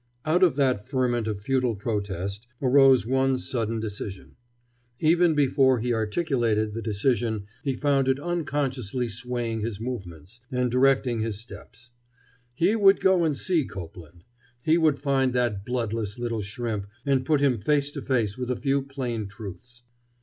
[0.25, 4.35] Out of that ferment of futile protest arose one sudden decision.
[4.99, 11.19] Even before he articulated the decision he found it unconsciously swaying his movements and directing
[11.19, 11.91] his steps.
[12.55, 14.23] He would go and see Copeland!
[14.63, 18.55] He would find that bloodless little shrimp and put him face to face with a
[18.59, 19.83] few plain truths.